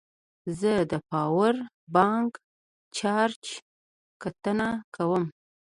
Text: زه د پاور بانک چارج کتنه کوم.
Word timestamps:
زه 0.59 0.71
د 0.91 0.93
پاور 1.09 1.55
بانک 1.95 2.31
چارج 2.97 3.43
کتنه 4.21 4.67
کوم. 4.95 5.23